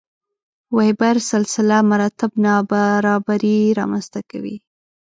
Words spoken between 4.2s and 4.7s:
کوي.